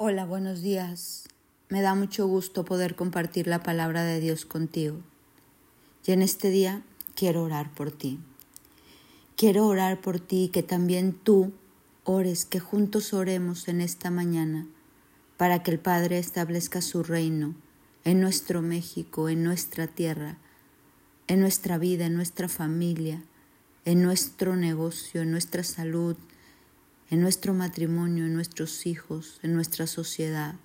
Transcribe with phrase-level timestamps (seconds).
[0.00, 1.24] Hola, buenos días.
[1.70, 5.00] Me da mucho gusto poder compartir la palabra de Dios contigo.
[6.06, 6.84] Y en este día
[7.16, 8.20] quiero orar por ti.
[9.36, 11.52] Quiero orar por ti que también tú
[12.04, 14.68] ores, que juntos oremos en esta mañana
[15.36, 17.56] para que el Padre establezca su reino
[18.04, 20.38] en nuestro México, en nuestra tierra,
[21.26, 23.24] en nuestra vida, en nuestra familia,
[23.84, 26.16] en nuestro negocio, en nuestra salud,
[27.10, 30.56] en nuestro matrimonio, en nuestros hijos, en nuestra sociedad,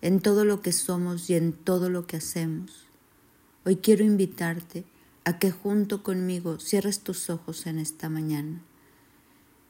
[0.00, 2.86] en todo lo que somos y en todo lo que hacemos.
[3.64, 4.84] Hoy quiero invitarte
[5.24, 8.62] a que junto conmigo cierres tus ojos en esta mañana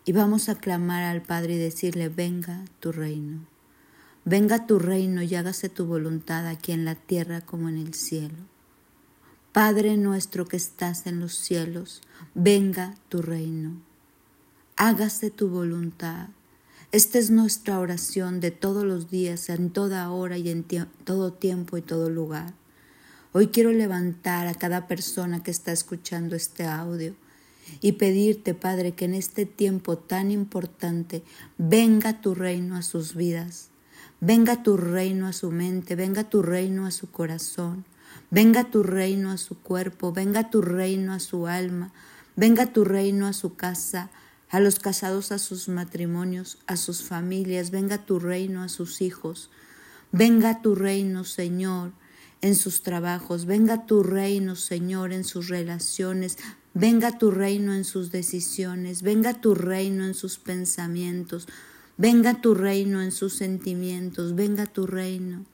[0.05, 3.41] y vamos a clamar al Padre y decirle, venga tu reino,
[4.25, 8.37] venga tu reino y hágase tu voluntad aquí en la tierra como en el cielo.
[9.51, 12.03] Padre nuestro que estás en los cielos,
[12.35, 13.81] venga tu reino
[14.77, 16.29] hágase tu voluntad.
[16.93, 20.65] Esta es nuestra oración de todos los días, en toda hora y en
[21.05, 22.53] todo tiempo y todo lugar.
[23.33, 27.15] Hoy quiero levantar a cada persona que está escuchando este audio
[27.81, 31.23] y pedirte, Padre, que en este tiempo tan importante
[31.57, 33.71] venga tu reino a sus vidas,
[34.21, 37.85] venga tu reino a su mente, venga tu reino a su corazón,
[38.31, 41.93] venga tu reino a su cuerpo, venga tu reino a su alma,
[42.37, 44.11] venga tu reino a su casa,
[44.49, 49.51] a los casados a sus matrimonios, a sus familias, venga tu reino a sus hijos,
[50.13, 51.93] venga tu reino, Señor,
[52.43, 56.39] en sus trabajos, venga tu reino, Señor, en sus relaciones,
[56.75, 61.49] venga tu reino en sus decisiones, venga tu reino en sus pensamientos,
[61.97, 65.45] venga tu reino en sus sentimientos, venga tu reino,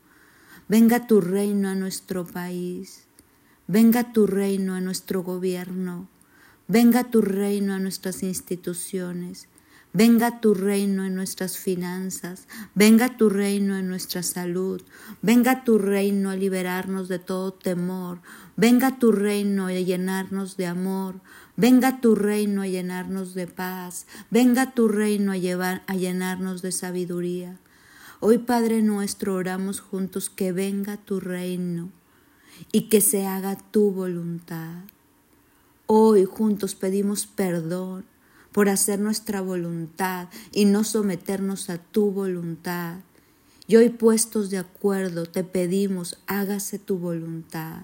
[0.69, 3.05] venga tu reino a nuestro país,
[3.69, 6.09] venga tu reino a nuestro gobierno,
[6.73, 9.47] Venga tu reino a nuestras instituciones.
[9.93, 14.81] Venga tu reino en nuestras finanzas, venga tu reino en nuestra salud,
[15.21, 18.23] venga tu reino a liberarnos de todo temor,
[18.57, 21.21] venga tu reino a llenarnos de amor,
[21.59, 26.73] venga tu reino a llenarnos de paz, venga tu reino a, llevar, a llenarnos de
[26.73, 27.59] sabiduría.
[28.21, 31.91] Hoy Padre nuestro oramos juntos que venga tu reino
[32.73, 34.92] y que se haga tu voluntad.
[35.87, 38.05] Hoy juntos pedimos perdón
[38.53, 43.01] por hacer nuestra voluntad y no someternos a tu voluntad.
[43.67, 47.83] Y hoy puestos de acuerdo te pedimos, hágase tu voluntad.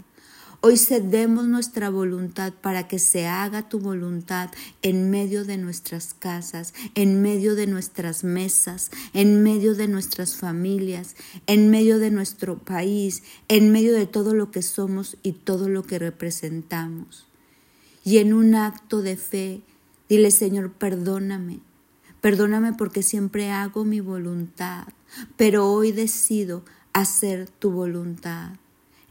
[0.60, 4.50] Hoy cedemos nuestra voluntad para que se haga tu voluntad
[4.82, 11.14] en medio de nuestras casas, en medio de nuestras mesas, en medio de nuestras familias,
[11.47, 15.84] en medio de nuestro país, en medio de todo lo que somos y todo lo
[15.84, 17.27] que representamos
[18.08, 19.60] y en un acto de fe
[20.08, 21.60] dile Señor, perdóname,
[22.22, 24.86] perdóname porque siempre hago mi voluntad,
[25.36, 26.64] pero hoy decido
[26.94, 28.52] hacer tu voluntad.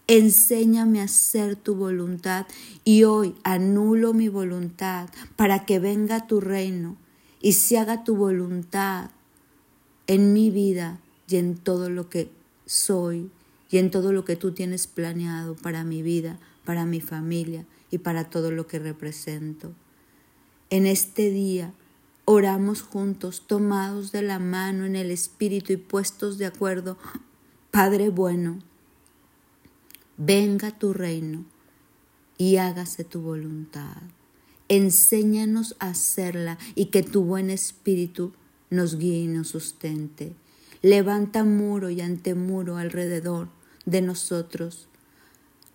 [0.08, 2.48] Enséñame a hacer tu voluntad
[2.84, 6.98] y hoy anulo mi voluntad para que venga tu reino
[7.40, 9.12] y se haga tu voluntad
[10.08, 12.32] en mi vida y en todo lo que
[12.66, 13.30] soy
[13.70, 18.00] y en todo lo que tú tienes planeado para mi vida, para mi familia y
[18.00, 19.74] para todo lo que represento.
[20.70, 21.74] En este día
[22.26, 26.98] oramos juntos, tomados de la mano en el Espíritu y puestos de acuerdo.
[27.72, 28.60] Padre bueno,
[30.18, 31.46] venga tu reino
[32.38, 34.02] y hágase tu voluntad.
[34.70, 38.34] Enséñanos a hacerla y que tu buen Espíritu
[38.70, 40.36] nos guíe y nos sustente.
[40.82, 43.48] Levanta muro y antemuro alrededor
[43.88, 44.88] de nosotros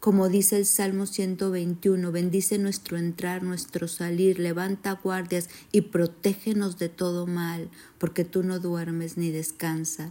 [0.03, 6.89] como dice el Salmo 121, bendice nuestro entrar, nuestro salir, levanta guardias y protégenos de
[6.89, 10.11] todo mal, porque tú no duermes ni descansas.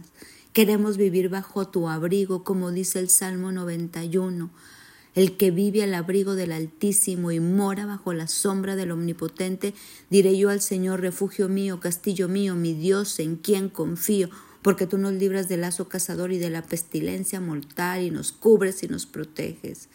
[0.54, 4.48] Queremos vivir bajo tu abrigo, como dice el Salmo 91.
[5.14, 9.74] El que vive al abrigo del Altísimo y mora bajo la sombra del Omnipotente,
[10.08, 14.30] diré yo al Señor, refugio mío, castillo mío, mi Dios, en quien confío
[14.62, 18.82] porque tú nos libras del lazo cazador y de la pestilencia mortal y nos cubres
[18.82, 19.88] y nos proteges.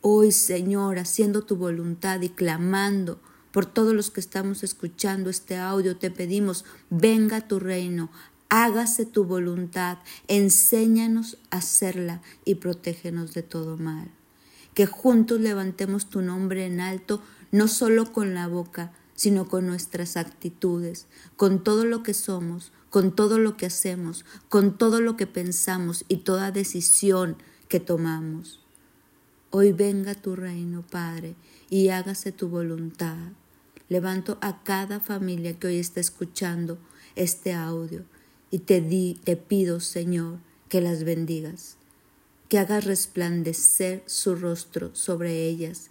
[0.00, 5.96] Hoy, Señor, haciendo tu voluntad y clamando por todos los que estamos escuchando este audio,
[5.96, 8.10] te pedimos, venga tu reino,
[8.48, 9.98] hágase tu voluntad,
[10.28, 14.10] enséñanos a hacerla y protégenos de todo mal.
[14.74, 20.16] Que juntos levantemos tu nombre en alto, no solo con la boca, sino con nuestras
[20.16, 21.06] actitudes,
[21.36, 26.04] con todo lo que somos, con todo lo que hacemos, con todo lo que pensamos
[26.08, 28.60] y toda decisión que tomamos.
[29.48, 31.34] Hoy venga tu reino, Padre,
[31.70, 33.16] y hágase tu voluntad.
[33.88, 36.76] Levanto a cada familia que hoy está escuchando
[37.16, 38.04] este audio
[38.50, 39.18] y te, di,
[39.48, 40.36] pido, Señor,
[40.68, 41.78] que las bendigas,
[42.50, 45.88] que hagas resplandecer su rostro sobre ellas,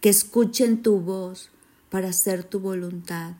[0.00, 1.50] que escuchen tu voz
[1.90, 3.34] para hacer tu voluntad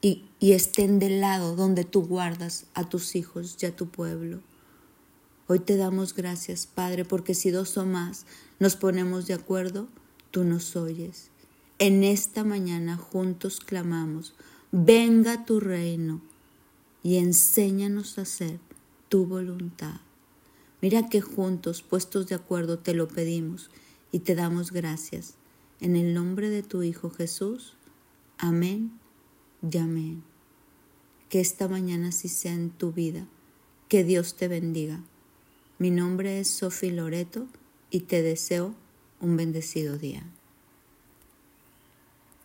[0.00, 4.40] y, y estén del lado donde tú guardas a tus hijos y a tu pueblo.
[5.46, 8.26] Hoy te damos gracias, Padre, porque si dos o más
[8.58, 9.88] nos ponemos de acuerdo,
[10.30, 11.30] tú nos oyes.
[11.78, 14.34] En esta mañana juntos clamamos,
[14.72, 16.20] venga tu reino
[17.02, 18.60] y enséñanos a hacer
[19.08, 20.00] tu voluntad.
[20.82, 23.70] Mira que juntos, puestos de acuerdo, te lo pedimos
[24.12, 25.34] y te damos gracias.
[25.80, 27.74] En el nombre de tu Hijo Jesús.
[28.36, 28.92] Amén
[29.62, 30.22] y amén.
[31.28, 33.26] Que esta mañana sí sea en tu vida.
[33.88, 35.02] Que Dios te bendiga.
[35.78, 37.46] Mi nombre es Sofi Loreto
[37.90, 38.74] y te deseo
[39.20, 40.24] un bendecido día.